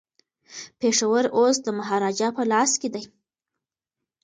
پېښور 0.79 1.23
اوس 1.37 1.55
د 1.63 1.67
مهاراجا 1.79 2.27
په 2.37 2.43
لاس 2.51 2.71
کي 2.81 2.89
دی. 2.93 3.03